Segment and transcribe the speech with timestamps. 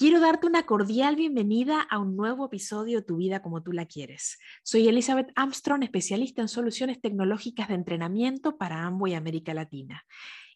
[0.00, 3.84] Quiero darte una cordial bienvenida a un nuevo episodio de Tu vida como tú la
[3.84, 4.38] quieres.
[4.62, 10.06] Soy Elizabeth Armstrong, especialista en soluciones tecnológicas de entrenamiento para Amway América Latina.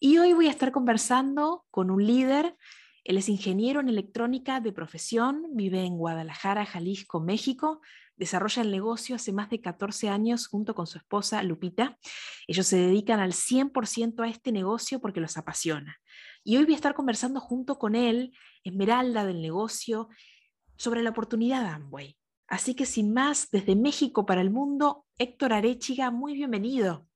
[0.01, 2.57] Y hoy voy a estar conversando con un líder.
[3.05, 7.83] Él es ingeniero en electrónica de profesión, vive en Guadalajara, Jalisco, México.
[8.17, 11.99] Desarrolla el negocio hace más de 14 años junto con su esposa Lupita.
[12.47, 15.99] Ellos se dedican al 100% a este negocio porque los apasiona.
[16.47, 18.35] Y hoy voy a estar conversando junto con él,
[18.65, 20.11] Esmeralda del negocio,
[20.77, 22.19] sobre la oportunidad de Amway.
[22.47, 27.07] Así que sin más, desde México para el mundo, Héctor Arechiga, muy bienvenido.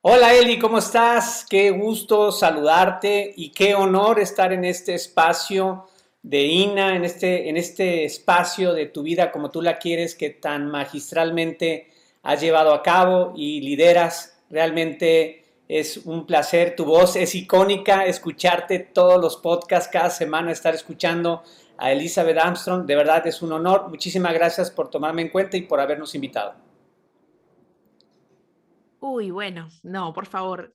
[0.00, 1.46] Hola Eli, ¿cómo estás?
[1.48, 5.86] Qué gusto saludarte y qué honor estar en este espacio
[6.20, 10.30] de INA, en este, en este espacio de tu vida como tú la quieres, que
[10.30, 11.92] tan magistralmente
[12.24, 14.36] has llevado a cabo y lideras.
[14.50, 20.74] Realmente es un placer, tu voz es icónica, escucharte todos los podcasts cada semana, estar
[20.74, 21.42] escuchando
[21.78, 23.88] a Elizabeth Armstrong, de verdad es un honor.
[23.88, 26.54] Muchísimas gracias por tomarme en cuenta y por habernos invitado.
[29.00, 30.74] Uy, bueno, no, por favor,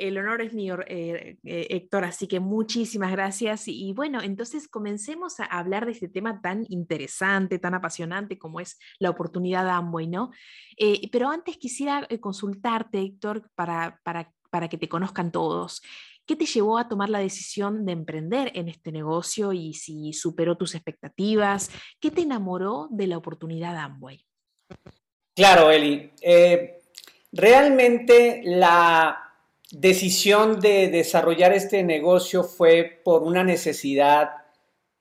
[0.00, 3.68] el honor es mío, eh, eh, Héctor, así que muchísimas gracias.
[3.68, 8.78] Y, bueno, entonces comencemos a hablar de este tema tan interesante, tan apasionante como es
[8.98, 10.30] la oportunidad de Amway, ¿no?
[10.78, 15.80] Eh, pero antes quisiera consultarte, Héctor, para, para para que te conozcan todos.
[16.26, 20.56] ¿Qué te llevó a tomar la decisión de emprender en este negocio y si superó
[20.56, 21.70] tus expectativas?
[22.00, 24.26] ¿Qué te enamoró de la oportunidad Amway?
[25.36, 26.10] Claro, Eli.
[27.32, 29.29] Realmente la
[29.70, 34.30] decisión de desarrollar este negocio fue por una necesidad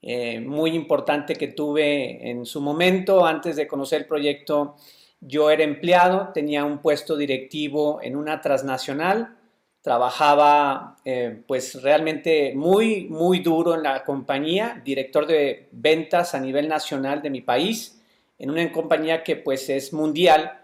[0.01, 4.75] eh, muy importante que tuve en su momento antes de conocer el proyecto.
[5.19, 9.35] Yo era empleado, tenía un puesto directivo en una transnacional
[9.81, 16.67] trabajaba eh, pues realmente muy, muy duro en la compañía, director de ventas a nivel
[16.67, 18.01] nacional de mi país,
[18.37, 20.58] en una compañía que pues es mundial.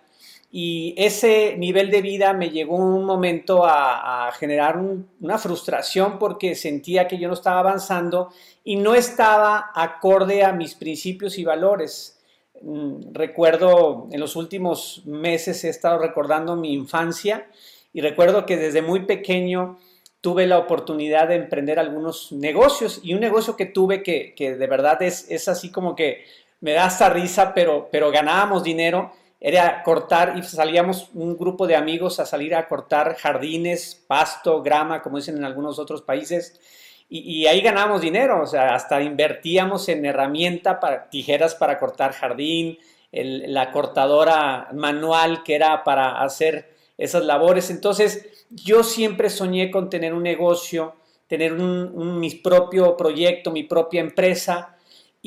[0.58, 4.78] Y ese nivel de vida me llegó un momento a, generar
[5.20, 8.30] una frustración porque sentía que yo no estaba avanzando
[8.64, 12.22] y no estaba acorde a mis principios y valores.
[12.62, 17.48] Mm, recuerdo en los últimos meses he estado recordando mi infancia
[17.92, 19.78] y recuerdo que desde muy pequeño
[20.22, 25.02] tuve la oportunidad de emprender algunos negocios y un negocio que tuve que, de verdad
[25.02, 26.24] es, es, así como que
[26.62, 31.76] me da hasta risa, pero, pero ganábamos dinero, era cortar y salíamos un grupo de
[31.76, 36.60] amigos a salir a cortar jardines, pasto, grama, como dicen en algunos otros países.
[37.08, 42.80] Y, ahí ganábamos dinero, o sea, hasta invertíamos en herramienta para tijeras para cortar jardín,
[43.12, 47.70] la cortadora manual que era para hacer esas labores.
[47.70, 50.96] Entonces, yo siempre soñé con tener un negocio,
[51.28, 54.75] tener un, mi propio proyecto, mi propia empresa.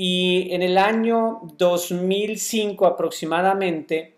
[0.01, 4.15] Y en el año 2005 aproximadamente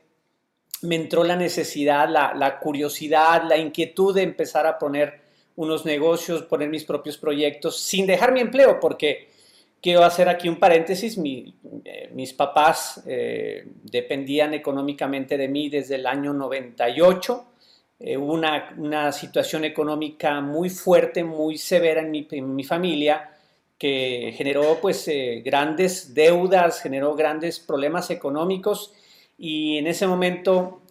[0.82, 5.22] me entró la necesidad, la, curiosidad, la inquietud de empezar a poner
[5.56, 9.30] unos negocios, poner mis propios proyectos, sin dejar mi empleo, porque
[9.80, 16.04] quiero hacer aquí un paréntesis, eh, mis papás eh, dependían económicamente de mí desde el
[16.04, 17.46] año 98.
[18.00, 23.30] Eh, hubo una, situación económica muy fuerte, muy severa en mi, familia,
[23.80, 25.10] que generó pues
[25.42, 28.92] grandes deudas, generó grandes problemas económicos
[29.36, 30.82] y en ese momento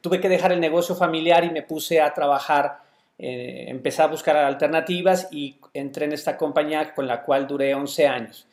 [0.00, 2.80] tuve que dejar el negocio familiar y me puse a trabajar
[3.18, 8.06] eh, empecé a buscar alternativas y entré en esta compañía con la cual duré 11
[8.06, 8.46] años.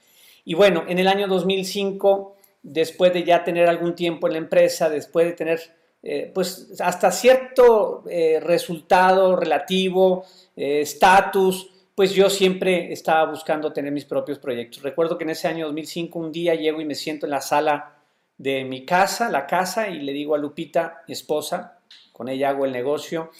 [0.46, 4.90] Y bueno, en el año 2005, después de ya tener algún tiempo en la empresa,
[4.90, 5.62] después de tener
[6.02, 10.26] eh, pues hasta cierto eh, resultado relativo,
[10.56, 14.82] estatus, pues yo siempre estaba buscando tener mis propios proyectos.
[14.82, 17.96] Recuerdo que en ese año 2005 un día llego y me siento en la sala
[18.38, 21.80] de mi casa, la casa, y le digo a Lupita, mi esposa,
[22.12, 23.32] con ella hago el negocio,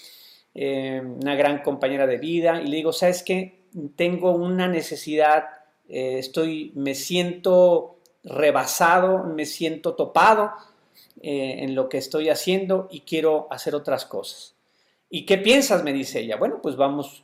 [0.54, 3.64] eh, una gran compañera de vida, y le digo, ¿sabes qué?
[3.96, 5.46] Tengo una necesidad,
[5.90, 10.52] eh, estoy, me siento rebasado, me siento topado
[11.22, 14.56] eh, en lo que estoy haciendo y quiero hacer otras cosas.
[15.16, 15.84] ¿Y qué piensas?
[15.84, 16.38] me dice ella.
[16.38, 17.24] Bueno, pues vamos,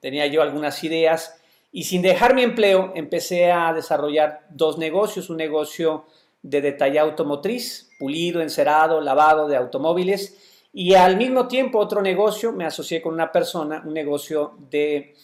[0.00, 5.36] tenía yo algunas ideas y sin dejar mi empleo empecé a desarrollar dos negocios, un
[5.36, 6.06] negocio
[6.42, 10.36] de detalle automotriz, pulido, encerado, lavado de automóviles
[10.72, 15.14] y al mismo tiempo otro negocio, me asocié con una persona, un negocio de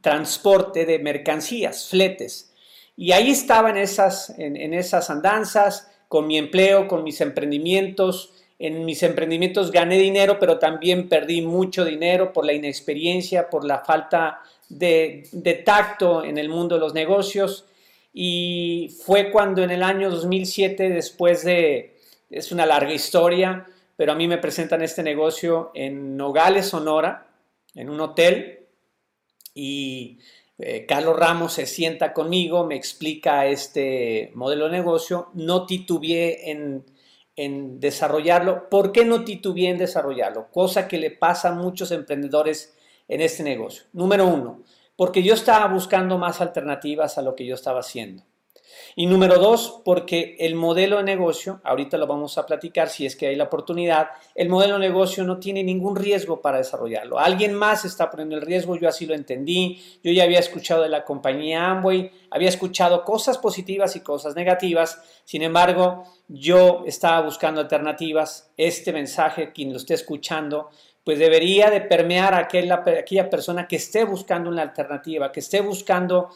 [0.00, 2.52] transporte de mercancías, fletes.
[2.96, 8.32] Y ahí estaba en esas, en, esas andanzas, con mi empleo, con mis emprendimientos.
[8.62, 13.78] En mis emprendimientos gané dinero, pero también perdí mucho dinero por la inexperiencia, por la
[13.78, 17.64] falta de, tacto en el mundo de los negocios.
[18.12, 21.96] Y fue cuando en el año 2007, después de,
[22.28, 23.66] es una larga historia,
[23.96, 27.28] pero a mí me presentan este negocio en Nogales, Sonora,
[27.74, 28.66] en un hotel,
[29.54, 30.18] y
[30.58, 36.84] eh, Carlos Ramos se sienta conmigo, me explica este modelo de negocio, no titubeé en,
[37.36, 38.68] en desarrollarlo.
[38.68, 40.48] ¿Por qué no titubeé en desarrollarlo?
[40.50, 42.76] Cosa que le pasa a muchos emprendedores
[43.08, 43.84] en este negocio.
[43.92, 44.62] Número uno,
[44.96, 48.22] porque yo estaba buscando más alternativas a lo que yo estaba haciendo.
[48.96, 53.16] Y número dos, porque el modelo de negocio, ahorita lo vamos a platicar si es
[53.16, 57.18] que hay la oportunidad, el modelo de negocio no tiene ningún riesgo para desarrollarlo.
[57.18, 60.88] Alguien más está poniendo el riesgo, yo así lo entendí, yo ya había escuchado de
[60.88, 67.60] la compañía Amway, había escuchado cosas positivas y cosas negativas, sin embargo, yo estaba buscando
[67.60, 70.70] alternativas, este mensaje, quien lo esté escuchando,
[71.04, 75.60] pues debería de permear a aquella, aquella persona que esté buscando una alternativa, que esté
[75.60, 76.30] buscando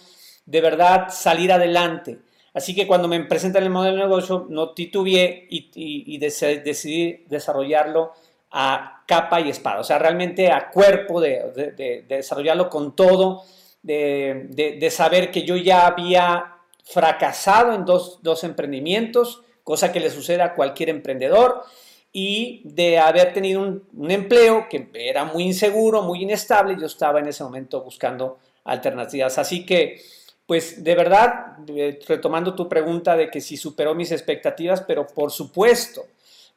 [0.47, 2.19] de verdad salir adelante.
[2.55, 8.13] Así que cuando me presentan el modelo de negocio, no titubeé y, decidí desarrollarlo
[8.53, 13.43] a capa y espada, o sea, realmente a cuerpo, de, desarrollarlo con todo,
[13.83, 16.53] de, saber que yo ya había
[16.85, 21.65] fracasado en dos, emprendimientos, cosa que le sucede a cualquier emprendedor,
[22.13, 27.19] y de haber tenido un, un, empleo que era muy inseguro, muy inestable, yo estaba
[27.19, 29.37] en ese momento buscando alternativas.
[29.39, 30.01] Así que
[30.47, 35.31] pues de verdad, eh, retomando tu pregunta de que si superó mis expectativas, pero por
[35.31, 36.05] supuesto,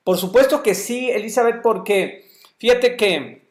[0.04, 3.48] por supuesto que sí, Elizabeth, porque fíjate que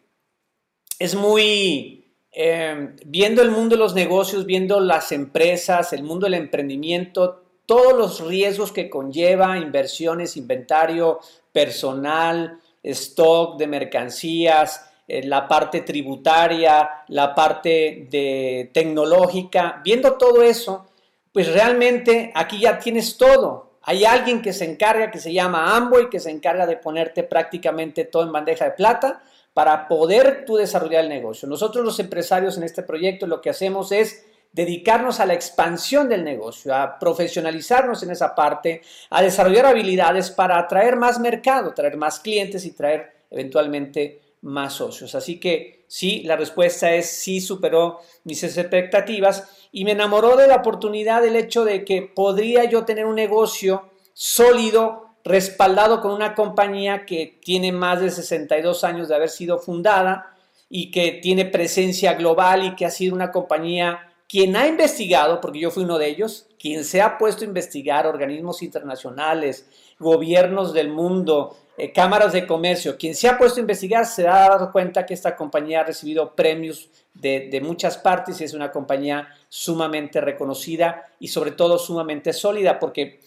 [0.99, 6.35] es muy, em, viendo el mundo de los negocios, viendo las empresas, el mundo del
[6.35, 11.21] emprendimiento, todos los riesgos que conlleva, inversiones, inventario,
[11.53, 20.87] personal, stock de mercancías, eh, la parte tributaria, la parte de tecnológica, viendo todo eso,
[21.33, 23.79] pues realmente aquí ya tienes todo.
[23.83, 28.05] Hay alguien que se encarga, que se llama Amway, que se encarga de ponerte prácticamente
[28.05, 29.23] todo en bandeja de plata
[29.55, 31.49] para poder tú desarrollar el negocio.
[31.49, 36.25] Nosotros los empresarios en este proyecto lo que hacemos es dedicarnos a la expansión del
[36.25, 42.19] negocio, a profesionalizarnos en esa parte, a desarrollar habilidades para atraer más mercado, traer más
[42.19, 45.15] clientes y traer eventualmente más socios.
[45.15, 50.57] Así que sí, la respuesta es sí superó mis expectativas y me enamoró de la
[50.57, 57.05] oportunidad del hecho de que podría yo tener un negocio sólido, respaldado con una compañía
[57.05, 60.37] que tiene más de 62 años de haber sido fundada
[60.69, 65.59] y que tiene presencia global y que ha sido una compañía quien ha investigado, porque
[65.59, 70.89] yo fui uno de ellos, quien se ha puesto a investigar organismos internacionales, gobiernos del
[70.89, 75.05] mundo, eh, cámaras de comercio, quien se ha puesto a investigar se ha dado cuenta
[75.05, 81.05] que esta compañía ha recibido premios de, muchas partes y es una compañía sumamente reconocida
[81.21, 83.21] y sobre todo sumamente sólida porque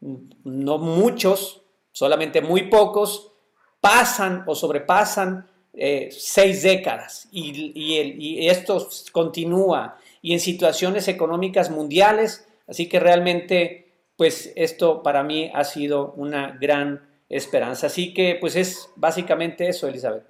[0.00, 3.32] no muchos, solamente muy pocos,
[3.80, 7.28] pasan o sobrepasan eh, seis décadas.
[7.32, 9.98] Y, y, esto continúa.
[10.22, 16.56] Y en situaciones económicas mundiales, así que realmente pues esto para mí ha sido una
[16.58, 17.86] gran esperanza.
[17.86, 20.26] Así que pues es básicamente eso, Elizabeth.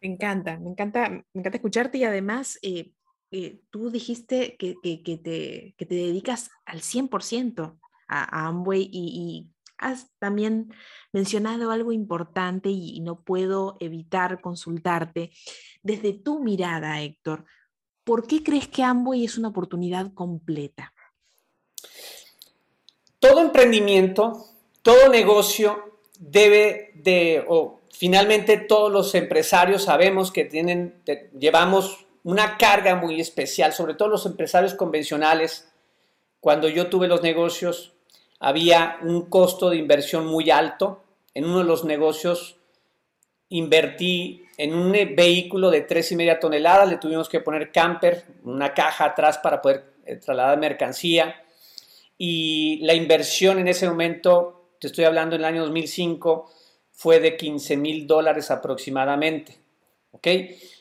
[0.00, 2.92] Me encanta, me encanta, me encanta escucharte y además eh,
[3.30, 10.74] eh, tú dijiste que, te, te, dedicas al 100% a, a Amway y, has también
[11.12, 15.30] mencionado algo importante y, no puedo evitar consultarte.
[15.82, 17.44] Desde tu mirada, Héctor,
[18.04, 20.92] ¿por qué crees que Amway es una oportunidad completa?
[23.20, 24.46] Todo emprendimiento,
[24.82, 30.94] todo negocio debe de, o finalmente todos los empresarios sabemos que tienen,
[31.38, 35.72] llevamos una carga muy especial, sobre todo los empresarios convencionales.
[36.40, 37.94] Cuando yo tuve los negocios,
[38.38, 41.02] había un costo de inversión muy alto.
[41.34, 42.56] En uno de los negocios
[43.48, 48.74] invertí en un vehículo de tres y media toneladas, le tuvimos que poner camper, una
[48.74, 51.42] caja atrás para poder eh, trasladar mercancía.
[52.18, 56.50] Y la inversión en ese momento te estoy hablando en el año 2005,
[56.92, 59.58] fue de 15 mil dólares aproximadamente.
[60.10, 60.26] ¿Ok?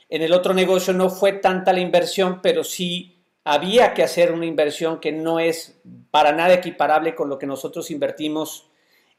[0.10, 4.46] En el otro negocio no fue tanta la inversión, pero sí había que hacer una
[4.46, 5.80] inversión que no es
[6.12, 8.70] para nada equiparable con lo que nosotros invertimos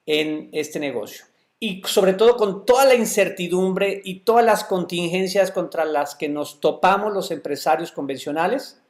[0.06, 1.24] en este negocio.
[1.60, 6.60] Y sobre todo con toda la incertidumbre y todas las contingencias contra las que nos
[6.60, 8.80] topamos los empresarios convencionales,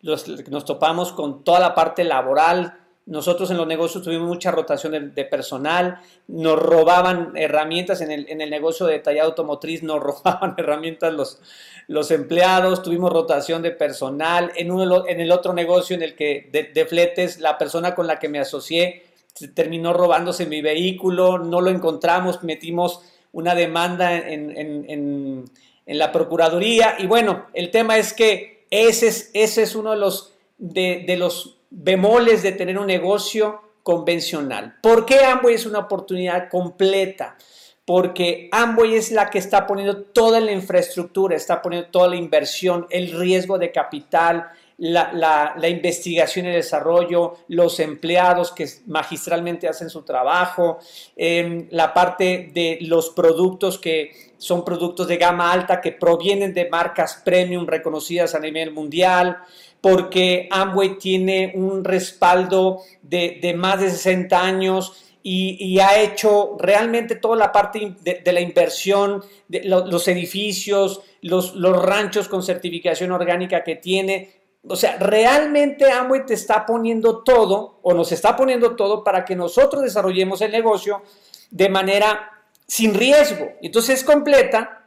[0.00, 5.14] los, nos topamos con toda la parte laboral, nosotros en los negocios tuvimos mucha rotación
[5.14, 10.54] de, personal, nos robaban herramientas en el, en el, negocio de tallado automotriz, nos robaban
[10.56, 11.40] herramientas los,
[11.86, 14.52] los empleados, tuvimos rotación de personal.
[14.56, 18.18] En, uno, en el otro negocio en el que de, fletes, la persona con la
[18.18, 19.04] que me asocié
[19.54, 25.44] terminó robándose mi vehículo, no lo encontramos, metimos una demanda en, en,
[25.86, 26.96] en la Procuraduría.
[26.98, 31.16] Y bueno, el tema es que ese es, ese es uno de los, de, de
[31.16, 34.76] los bemoles de tener un negocio convencional.
[34.80, 37.36] ¿Por qué Amway es una oportunidad completa?
[37.84, 42.86] Porque Amway es la que está poniendo toda la infraestructura, está poniendo toda la inversión,
[42.90, 50.78] el riesgo de capital, la, investigación y desarrollo, los empleados que magistralmente hacen su trabajo,
[51.16, 56.68] em, la parte de los productos que son productos de gama alta que provienen de
[56.68, 59.38] marcas premium reconocidas a nivel mundial,
[59.84, 67.36] porque Amway tiene un respaldo de, más de 60 años y, ha hecho realmente toda
[67.36, 74.30] la parte de, la inversión, los edificios, los ranchos con certificación orgánica que tiene.
[74.66, 79.36] O sea, realmente Amway te está poniendo todo o nos está poniendo todo para que
[79.36, 81.02] nosotros desarrollemos el negocio
[81.50, 82.30] de manera
[82.66, 83.50] sin riesgo.
[83.60, 84.86] Entonces es completa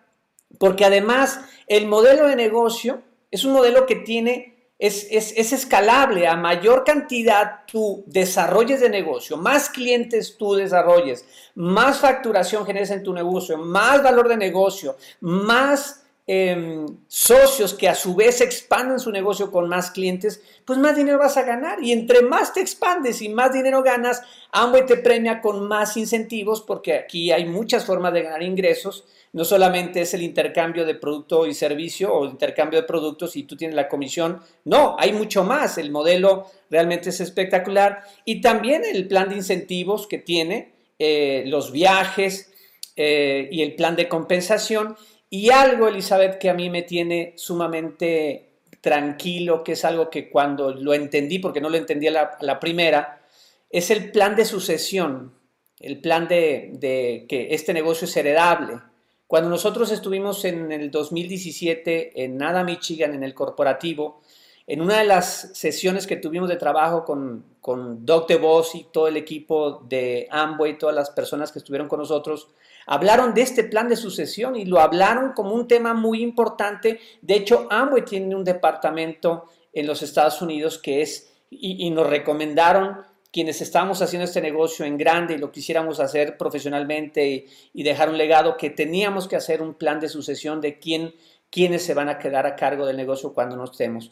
[0.57, 6.27] porque además el modelo de negocio es un modelo que tiene es, escalable.
[6.27, 13.03] A mayor cantidad tú desarrolles de negocio, más clientes tú desarrolles, más facturación generes en
[13.03, 19.11] tu negocio, más valor de negocio, más em, socios que a su vez expandan su
[19.11, 21.81] negocio con más clientes, pues más dinero vas a ganar.
[21.81, 26.61] Y entre más te expandes y más dinero ganas, Amway te premia con más incentivos
[26.61, 31.45] porque aquí hay muchas formas de ganar ingresos no solamente es el intercambio de producto
[31.45, 35.77] y servicio o intercambio de productos y tú tienes la comisión, no, hay mucho más,
[35.77, 38.03] el modelo realmente es espectacular.
[38.25, 42.51] Y también el plan de incentivos que tiene, eh, los viajes
[42.95, 44.95] eh, y el plan de compensación.
[45.29, 48.49] Y algo, Elizabeth, que a mí me tiene sumamente
[48.81, 53.21] tranquilo, que es algo que cuando lo entendí, porque no lo entendía la, la primera,
[53.69, 55.33] es el plan de sucesión,
[55.79, 58.79] el plan de que este negocio es heredable.
[59.27, 64.21] Cuando nosotros estuvimos en el 2017 en Nada, Michigan, en el corporativo,
[64.65, 69.09] en una de las sesiones que tuvimos de trabajo con, con Doc DeVos y todo
[69.09, 72.47] el equipo de Amway, todas las personas que estuvieron con nosotros,
[72.85, 76.99] hablaron de este plan de sucesión y lo hablaron como un tema muy importante.
[77.21, 82.07] De hecho, Amway tiene un departamento en los Estados Unidos que es, y, y nos
[82.07, 83.05] recomendaron
[83.37, 88.17] quienes estábamos haciendo este negocio en grande y lo quisiéramos hacer profesionalmente y, dejar un
[88.17, 91.13] legado, que teníamos que hacer un plan de sucesión de quién,
[91.51, 94.09] quiénes se van a quedar a cargo del negocio cuando no estemos.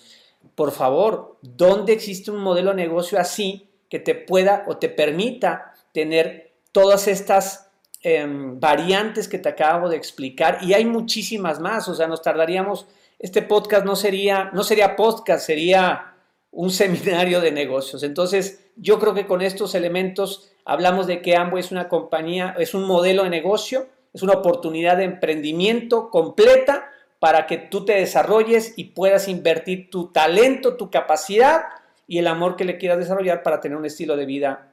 [0.54, 5.74] Por favor, ¿dónde existe un modelo de negocio así que te pueda o te permita
[5.92, 7.72] tener todas estas
[8.04, 10.60] em, variantes que te acabo de explicar?
[10.62, 12.86] Y hay muchísimas más, o sea, nos tardaríamos,
[13.18, 16.14] este podcast no sería, no sería podcast, sería
[16.52, 18.04] un seminario de negocios.
[18.04, 22.74] Entonces, yo creo que con estos elementos hablamos de que Amway es una compañía, es
[22.74, 26.90] un modelo de negocio, es una oportunidad de emprendimiento completa
[27.20, 31.64] para que tú te desarrolles y puedas invertir tu talento, tu capacidad
[32.08, 34.72] y el amor que le quieras desarrollar para tener un estilo de vida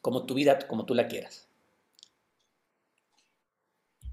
[0.00, 1.48] como tu vida, como tú la quieras.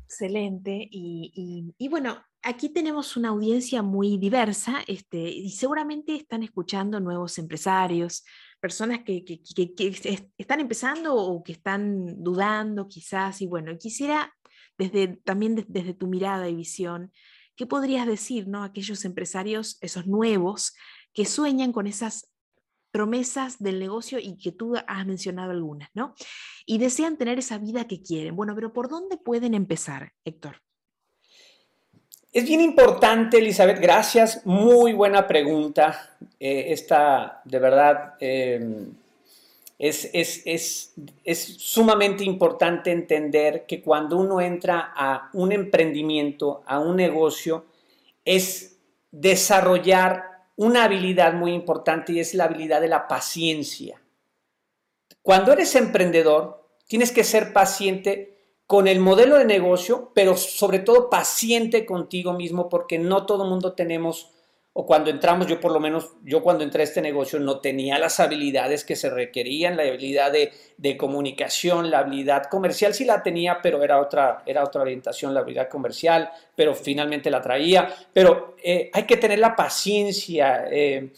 [0.05, 0.87] Excelente.
[0.91, 8.23] Y, bueno, aquí tenemos una audiencia muy diversa este, y seguramente están escuchando nuevos empresarios,
[8.59, 9.23] personas que,
[10.37, 13.41] están empezando o que están dudando quizás.
[13.41, 14.33] Y bueno, quisiera
[14.77, 17.11] desde, también desde tu mirada y visión,
[17.55, 18.63] ¿qué podrías decir ¿no?
[18.63, 20.75] a aquellos empresarios, esos nuevos,
[21.13, 22.29] que sueñan con esas
[22.91, 26.15] promesas del negocio y que tú has mencionado algunas, ¿no?
[26.65, 28.35] Y desean tener esa vida que quieren.
[28.35, 30.61] Bueno, pero ¿por dónde pueden empezar, Héctor?
[32.31, 36.15] Es bien importante, Elizabeth, gracias, muy buena pregunta.
[36.39, 38.93] Eh, esta, de verdad, em,
[39.79, 40.93] es, es,
[41.57, 47.65] sumamente importante entender que cuando uno entra a un emprendimiento, a un negocio,
[48.23, 48.77] es
[49.09, 53.99] desarrollar una habilidad muy importante y es la habilidad de la paciencia.
[55.23, 58.38] Cuando eres emprendedor, tienes que ser paciente
[58.69, 63.49] con el modelo de negocio, pero sobre todo paciente contigo mismo porque no todo el
[63.49, 64.29] mundo tenemos
[64.73, 67.97] o cuando entramos, yo por lo menos, yo cuando entré a este negocio no tenía
[67.97, 73.57] las habilidades que se requerían, la habilidad de, comunicación, la habilidad comercial sí la tenía,
[73.63, 77.91] pero era otra, era otra orientación, la habilidad comercial, pero finalmente la traía.
[78.13, 80.67] Pero eh, hay que tener la paciencia.
[80.69, 81.11] Eh,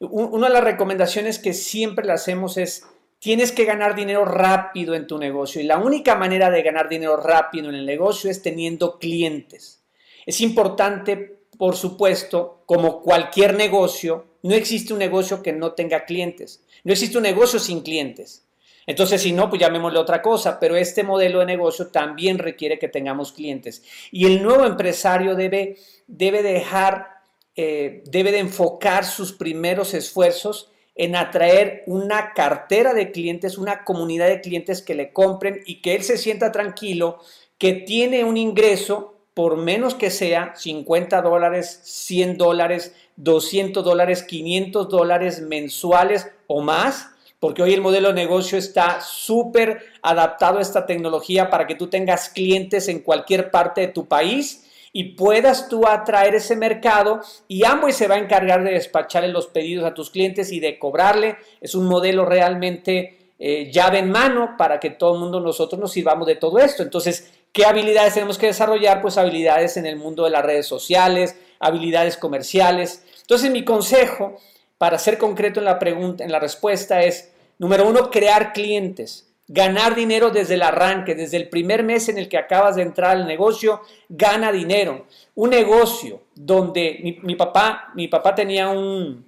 [0.00, 2.86] una de las recomendaciones que siempre le hacemos es,
[3.18, 7.16] tienes que ganar dinero rápido en tu negocio y la única manera de ganar dinero
[7.16, 9.82] rápido en el negocio es teniendo clientes.
[10.26, 16.62] Es importante por supuesto, como cualquier negocio, no existe un negocio que no tenga clientes.
[16.84, 18.46] No existe un negocio sin clientes.
[18.86, 22.88] Entonces, si no, pues llamémosle otra cosa, pero este modelo de negocio también requiere que
[22.88, 23.82] tengamos clientes.
[24.12, 27.08] Y el nuevo empresario debe, debe dejar,
[27.56, 34.26] eh, debe de enfocar sus primeros esfuerzos en atraer una cartera de clientes, una comunidad
[34.26, 37.20] de clientes que le compren y que él se sienta tranquilo,
[37.56, 44.88] que tiene un ingreso por menos que sea 50 dólares, 100 dólares, 200 dólares, 500
[44.88, 50.86] dólares mensuales o más, porque hoy el modelo de negocio está súper adaptado a esta
[50.86, 54.67] tecnología para que tú tengas clientes en cualquier parte de tu país
[54.98, 59.46] y puedas tú atraer ese mercado y Amway se va a encargar de despacharle los
[59.46, 61.36] pedidos a tus clientes y de cobrarle.
[61.60, 65.92] Es un modelo realmente eh, llave en mano para que todo el mundo nosotros nos
[65.92, 66.82] sirvamos de todo esto.
[66.82, 69.00] Entonces, ¿Qué habilidades tenemos que desarrollar?
[69.00, 73.04] Pues habilidades en el mundo de las redes sociales, habilidades comerciales.
[73.22, 74.36] Entonces mi consejo
[74.76, 79.27] para ser concreto en la pregunta, en la respuesta es, número uno, crear clientes.
[79.48, 83.16] Ganar dinero desde el arranque, desde el primer mes en el que acabas de entrar
[83.16, 85.06] al negocio, gana dinero.
[85.34, 89.26] Un negocio donde mi, papá, mi papá tenía un,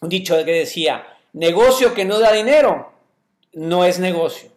[0.00, 2.92] dicho que decía, negocio que no da dinero,
[3.52, 4.50] no es negocio.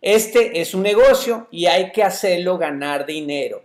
[0.00, 3.62] Este es un negocio y hay que hacerlo ganar dinero.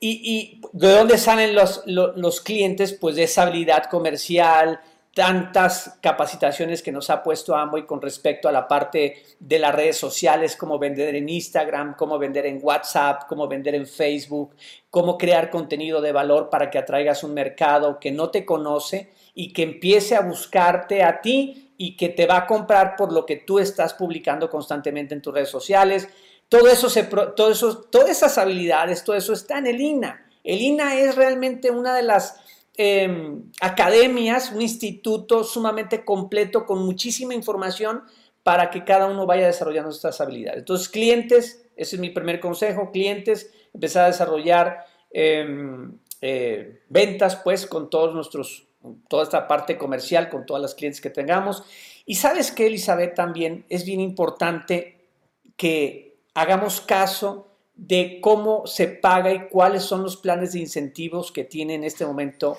[0.00, 2.92] ¿Y, de dónde salen los, clientes?
[2.92, 4.80] Pues de esa habilidad comercial,
[5.18, 9.96] tantas capacitaciones que nos ha puesto Amway con respecto a la parte de las redes
[9.96, 14.54] sociales, cómo vender en Instagram, cómo vender en WhatsApp, cómo vender en Facebook,
[14.90, 19.52] cómo crear contenido de valor para que atraigas un mercado que no te conoce y
[19.52, 23.38] que empiece a buscarte a ti y que te va a comprar por lo que
[23.38, 26.08] tú estás publicando constantemente en tus redes sociales.
[26.48, 30.24] Todo eso, se, todo eso, todas esas habilidades, todo eso está en el INA.
[30.44, 32.38] El INA es realmente una de las
[32.78, 38.04] em, academias, un instituto sumamente completo con muchísima información
[38.42, 40.60] para que cada uno vaya desarrollando estas habilidades.
[40.60, 47.66] Entonces, clientes, ese es mi primer consejo, clientes, empezar a desarrollar em, eh, ventas pues
[47.66, 48.68] con todos nuestros
[49.08, 51.64] toda esta parte comercial, con todas las clientes que tengamos.
[52.06, 55.08] Y sabes que, Elizabeth, también es bien importante
[55.56, 61.44] que hagamos caso de cómo se paga y cuáles son los planes de incentivos que
[61.44, 62.58] tiene en este momento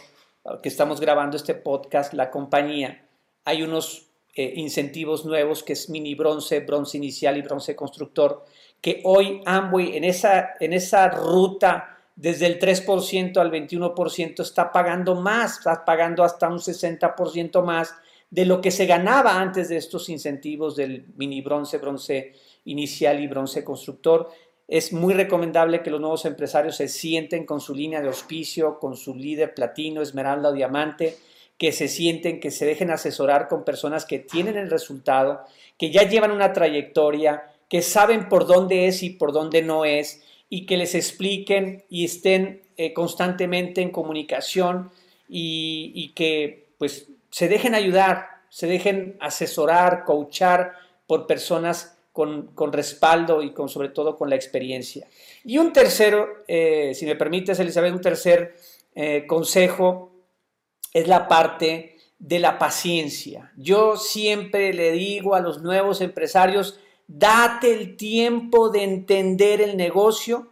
[0.64, 3.06] que estamos grabando este podcast la compañía.
[3.44, 8.46] Hay unos eh, incentivos nuevos que es mini bronce, bronce inicial y bronce constructor,
[8.80, 15.16] que hoy Amway en esa, en esa ruta desde el 3% al 21% está pagando
[15.16, 17.94] más, está pagando hasta un 60% más
[18.30, 22.34] de lo que se ganaba antes de estos incentivos del mini bronce, bronce
[22.66, 24.30] inicial y bronce constructor.
[24.70, 28.96] Es muy recomendable que los nuevos empresarios se sienten con su línea de auspicio, con
[28.96, 31.18] su líder platino, esmeralda o diamante,
[31.58, 35.42] que se sienten, que se dejen asesorar con personas que tienen el resultado,
[35.78, 40.24] que ya llevan una trayectoria, que saben por dónde es y por dónde no es,
[40.50, 44.92] y que les expliquen y estén eh, constantemente en comunicación
[45.28, 50.74] y, que pues se dejen ayudar, se dejen asesorar, coachar
[51.06, 51.99] por personas
[52.54, 55.08] con, respaldo y con sobre todo con la experiencia.
[55.46, 58.56] Y un tercero, eh, si me permites Elizabeth, un tercer
[58.94, 60.12] eh, consejo
[60.94, 63.52] es la parte de la paciencia.
[63.56, 66.80] Yo siempre le digo a los nuevos empresarios,
[67.12, 70.52] Date el tiempo de entender el negocio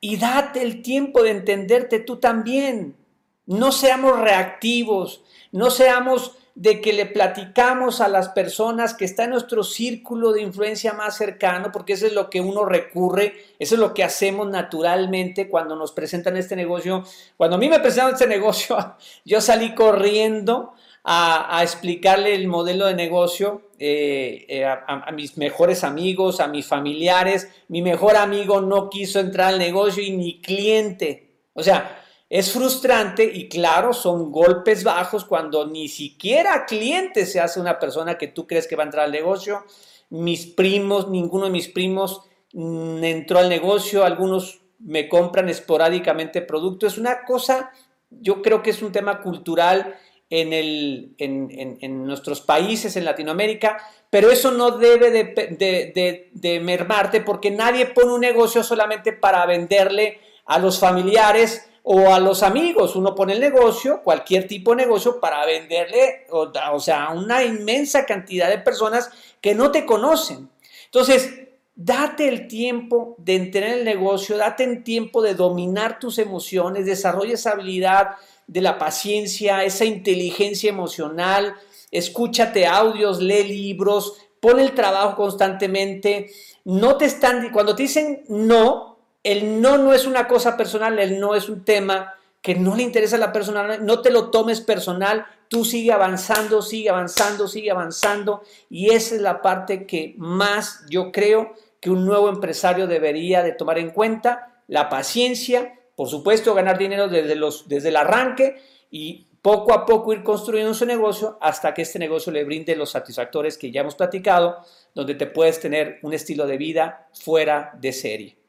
[0.00, 2.96] y date el tiempo de entenderte tú también.
[3.44, 9.30] No seamos reactivos, no seamos de que le platicamos a las personas que está en
[9.30, 13.80] nuestro círculo de influencia más cercano, porque eso es lo que uno recurre, eso es
[13.80, 17.04] lo que hacemos naturalmente cuando nos presentan este negocio.
[17.36, 22.94] Cuando a mí me presentaron este negocio, yo salí corriendo a, explicarle el modelo de
[22.94, 27.48] negocio eh, eh, a, mis mejores amigos, a mis familiares.
[27.68, 31.30] Mi mejor amigo no quiso entrar al negocio y ni cliente.
[31.54, 31.99] O sea,
[32.30, 38.16] es frustrante y claro, son golpes bajos cuando ni siquiera cliente se hace una persona
[38.16, 39.66] que tú crees que va a entrar al negocio.
[40.08, 42.22] Mis primos, ninguno de mis primos
[42.54, 46.94] mm, entró al negocio, algunos me compran esporádicamente productos.
[46.94, 47.70] Es una cosa
[48.10, 49.96] yo creo que es un tema cultural
[50.28, 53.78] en, el, en, nuestros países, en Latinoamérica,
[54.10, 60.58] pero eso no debe de, mermarte porque nadie pone un negocio solamente para venderle a
[60.58, 62.96] los familiares o a los amigos.
[62.96, 67.44] Uno pone el negocio, cualquier tipo de negocio, para venderle, o, o sea, a una
[67.44, 70.48] inmensa cantidad de personas que no te conocen.
[70.86, 76.84] Entonces, date el tiempo de entender el negocio, date el tiempo de dominar tus emociones,
[76.84, 78.16] desarrolla esa habilidad
[78.46, 81.54] de la paciencia, esa inteligencia emocional,
[81.90, 86.30] escúchate audios, lee libros, pon el trabajo constantemente.
[86.64, 88.89] No te están, cuando te dicen no,
[89.22, 92.82] el no no es una cosa personal, el no es un tema que no le
[92.82, 97.70] interesa a la persona, no te lo tomes personal, tú sigue avanzando, sigue avanzando, sigue
[97.70, 103.42] avanzando y esa es la parte que más yo creo que un nuevo empresario debería
[103.42, 108.62] de tomar en cuenta, la paciencia, por supuesto, ganar dinero desde, los, desde el arranque
[108.90, 112.90] y poco a poco ir construyendo su negocio hasta que este negocio le brinde los
[112.90, 114.58] satisfactores que ya hemos platicado,
[114.94, 118.39] donde te puedes tener un estilo de vida fuera de serie.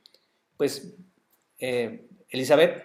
[0.62, 0.94] Pues,
[1.58, 2.84] eh, Elizabeth.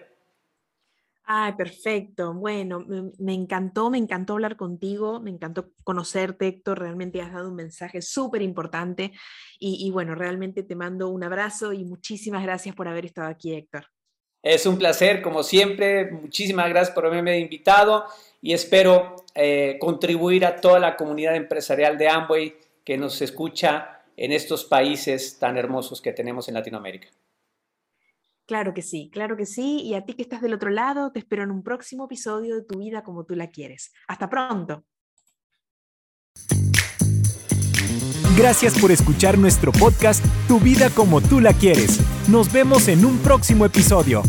[1.25, 2.33] Ay, perfecto.
[2.33, 2.83] Bueno,
[3.19, 6.79] me encantó, me encantó hablar contigo, me encantó conocerte, Héctor.
[6.79, 9.11] Realmente has dado un mensaje súper importante.
[9.59, 13.53] Y, y, bueno, realmente te mando un abrazo y muchísimas gracias por haber estado aquí,
[13.53, 13.85] Héctor.
[14.41, 16.09] Es un placer, como siempre.
[16.09, 18.05] Muchísimas gracias por haberme invitado
[18.41, 24.31] y espero eh, contribuir a toda la comunidad empresarial de Amway que nos escucha en
[24.31, 27.09] estos países tan hermosos que tenemos en Latinoamérica.
[28.47, 29.81] Claro que sí, claro que sí.
[29.81, 32.63] Y a ti que estás del otro lado, te espero en un próximo episodio de
[32.63, 33.91] Tu vida como tú la quieres.
[34.07, 34.85] Hasta pronto.
[38.37, 41.99] Gracias por escuchar nuestro podcast Tu vida como tú la quieres.
[42.29, 44.23] Nos vemos en un próximo episodio.